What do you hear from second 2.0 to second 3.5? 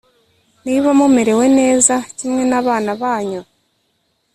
kimwe n'abana banyu